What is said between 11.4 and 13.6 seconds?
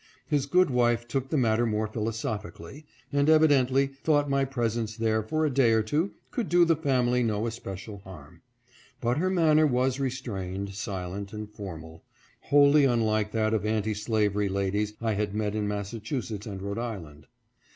formal, wholly unlike that